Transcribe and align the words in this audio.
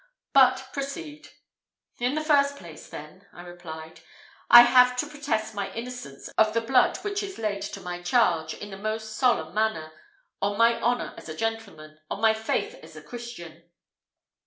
But 0.33 0.69
proceed!" 0.73 1.29
"In 1.99 2.15
the 2.15 2.23
first 2.23 2.55
place, 2.55 2.89
then," 2.89 3.27
I 3.31 3.43
replied, 3.43 3.99
"I 4.49 4.63
have 4.63 4.95
to 4.97 5.05
protest 5.05 5.53
my 5.53 5.71
innocence 5.75 6.27
of 6.39 6.55
the 6.55 6.61
blood 6.61 6.97
which 7.03 7.21
is 7.21 7.37
laid 7.37 7.61
to 7.61 7.79
my 7.81 8.01
charge, 8.01 8.55
in 8.55 8.71
the 8.71 8.77
most 8.77 9.13
solemn 9.15 9.53
manner 9.53 9.91
on 10.41 10.57
my 10.57 10.81
honour 10.81 11.13
as 11.17 11.29
a 11.29 11.37
gentleman, 11.37 11.99
on 12.09 12.19
my 12.19 12.33
faith 12.33 12.73
as 12.81 12.95
a 12.95 13.03
Christian. 13.03 13.69